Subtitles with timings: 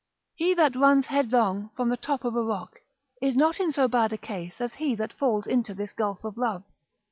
[0.33, 2.79] He that runs headlong from the top of a rock
[3.21, 6.39] is not in so bad a case as he that falls into this gulf of
[6.39, 6.63] love.